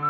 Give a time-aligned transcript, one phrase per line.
[0.00, 0.08] Oops,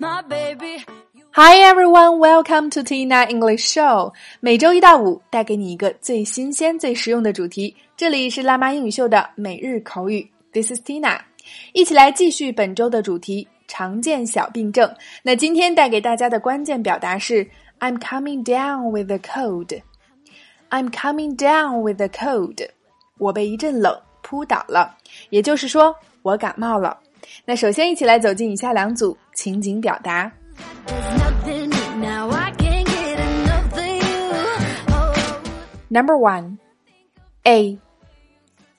[0.00, 0.84] my baby.
[1.34, 4.12] Hi everyone, welcome to Tina English Show。
[4.40, 7.76] 每周一到五带给你一个最新鲜、最实用的主题。
[7.96, 10.28] 这里是辣妈英语秀的每日口语。
[10.52, 11.20] This is Tina。
[11.72, 14.92] 一起来继续本周的主题——常见小病症。
[15.22, 17.48] 那今天带给大家的关键表达是
[17.78, 19.82] "I'm coming down with a cold."
[20.71, 22.67] I'm coming down with a cold.
[23.17, 24.95] 我被一阵冷扑倒了，
[25.29, 26.99] 也就是说我感冒了。
[27.45, 30.31] 那首先一起来走进以下两组情景表达。
[35.89, 36.57] Number one,
[37.43, 37.79] A.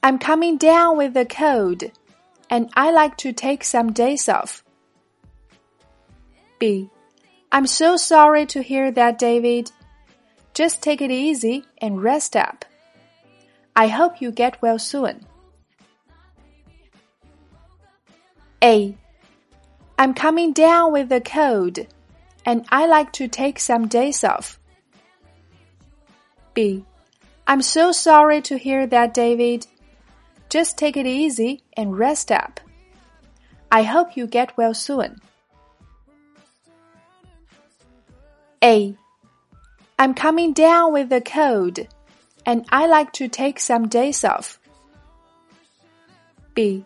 [0.03, 1.91] I'm coming down with a cold,
[2.49, 4.61] and I like to take some days off.
[6.59, 6.91] B.
[7.51, 9.71] I'm so sorry to hear that, David.
[10.54, 12.66] Just take it easy and rest up.
[13.76, 15.26] I hope you get well soon.
[18.64, 18.96] A.
[19.98, 21.80] I'm coming down with a cold,
[22.46, 24.60] and I like to take some days off.
[26.54, 26.86] B.
[27.48, 29.68] I'm so sorry to hear that, David.
[30.50, 32.60] Just take it easy and rest up.
[33.72, 35.20] I hope you get well soon.
[38.64, 38.96] A.
[39.97, 41.87] I'm coming down with a cold,
[42.45, 44.59] and I like to take some days off.
[46.55, 46.85] B.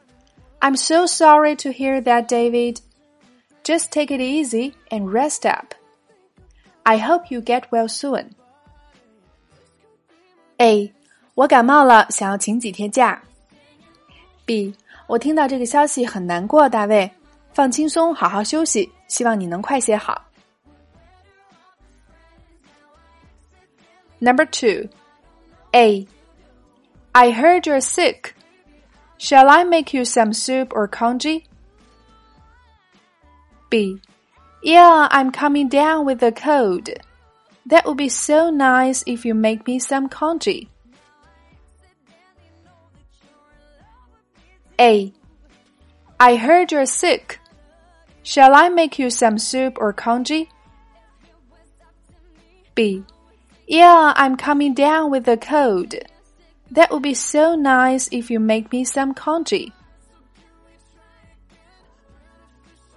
[0.60, 2.80] I'm so sorry to hear that, David.
[3.64, 5.74] Just take it easy and rest up.
[6.84, 8.30] I hope you get well soon.
[10.58, 10.92] A，
[11.34, 13.22] 我感冒了，想要请几天假。
[14.44, 14.74] B，
[15.06, 17.10] 我听到这个消息很难过，大卫，
[17.52, 20.22] 放轻松，好好休息，希望你能快些好。
[24.19, 24.89] Number two,
[25.75, 26.07] A.
[27.13, 28.35] I heard you're sick.
[29.17, 31.45] Shall I make you some soup or congee?
[33.69, 34.01] B.
[34.63, 36.89] Yeah, I'm coming down with a cold.
[37.65, 40.69] That would be so nice if you make me some congee.
[44.79, 45.11] A.
[46.19, 47.39] I heard you're sick.
[48.23, 50.49] Shall I make you some soup or congee?
[52.75, 53.03] B.
[53.66, 55.94] Yeah, I'm coming down with a cold.
[56.70, 59.72] That would be so nice if you make me some congee.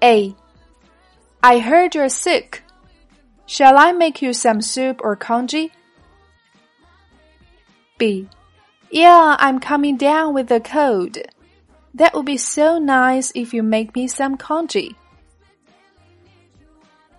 [0.03, 0.35] A.
[1.43, 2.63] I heard you're sick.
[3.45, 5.71] Shall I make you some soup or congee?
[7.97, 8.27] B.
[8.91, 11.17] Yeah, I'm coming down with a cold.
[11.93, 14.95] That would be so nice if you make me some congee.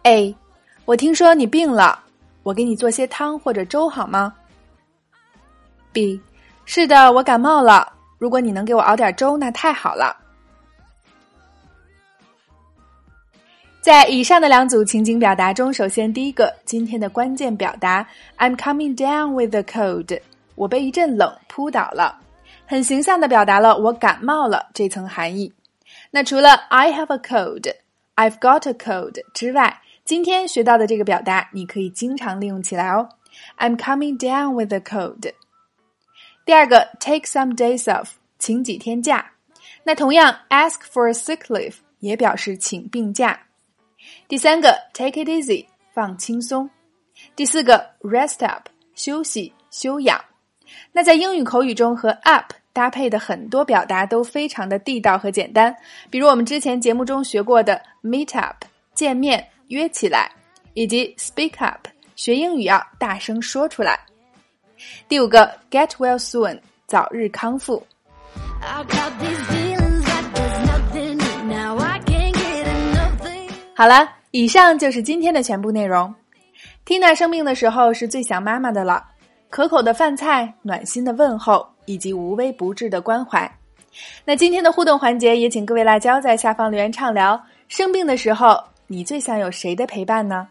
[0.07, 0.37] A.
[0.84, 2.00] 我听说你病了，
[2.44, 4.34] 我给你做些汤或者粥好吗
[5.91, 6.19] ？B.
[6.66, 7.91] 是的，我感冒了。
[8.18, 10.16] 如果你能给我熬点粥，那太好了。
[13.81, 18.07] 在以上的两组情景表达中，首先第一个今天的关键表达
[18.38, 20.22] ，I'm coming down with a cold，
[20.53, 22.19] 我被一阵冷扑倒了，
[22.68, 25.52] 很形象的表达了我感冒了这层含义。
[26.12, 33.08] 那除了 I have a cold，I've got a cold 之外，今天学到的这个表达你可以经常利用起来哦。
[33.58, 35.32] I'm coming down with a cold。
[36.46, 39.32] 第二个 take some days off，请几天假。
[39.84, 43.40] 那同样 ask for a sick leave 也表示请病假。
[44.28, 46.68] 第三个，take it easy，放轻松；
[47.36, 50.20] 第四个，rest up，休息休养。
[50.92, 55.76] 那在英语口语中和 up 搭配的很多表达都非常的地道和简单，
[56.10, 60.30] 比如我们之前节目中学过的 meet up，见面约起来，
[60.74, 61.88] 以及 speak up，
[62.18, 63.98] 学英语要大声说出来。
[65.08, 67.82] 第五个，get well soon，早日康复。
[73.74, 76.14] 好了，以上就是今天的全部内容。
[76.86, 79.02] Tina 生病的时候是最想妈妈的了，
[79.50, 83.50] 可口的饭菜、暖心的问候以及无微不至的关怀。
[84.26, 87.41] 那今天的互动环节也请各位辣椒在下方留言畅聊。
[87.70, 90.46] 生病的时候，你最想有谁的陪伴呢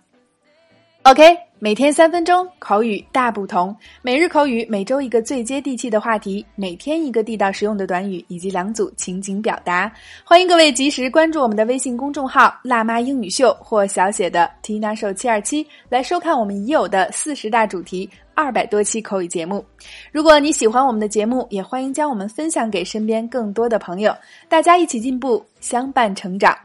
[1.03, 1.37] ？OK。
[1.63, 9.93] 每天三分钟口语大不同，每日口语每周一个最接地气的话题，每天一个地道实用的短语以及两组情景表达。
[10.25, 19.63] 欢迎各位及时关注我们的微信公众号“辣妈英语秀”或小写的 “Tina 手七二七”来收看我们已有的四十大主题、二百多期口语节目。
[20.11, 24.17] 如果你喜欢我们的节目，也欢迎将我们分享给身边更多的朋友，
[24.49, 26.57] 大家一起进步，相伴成长。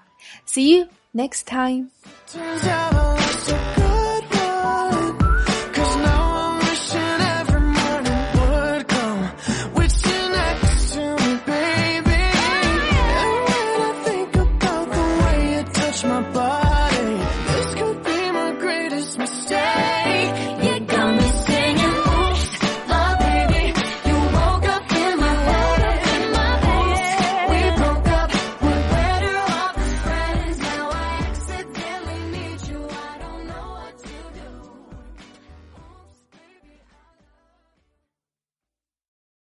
[0.48, 1.92] See you next time.